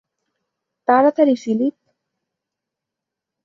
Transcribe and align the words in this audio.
তাড়াতাড়ি, 0.87 1.35
ফিলিপ। 1.43 1.75